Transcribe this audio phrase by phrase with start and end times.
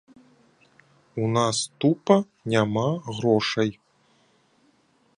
[1.25, 2.17] У нас тупа
[2.57, 3.71] няма грошай.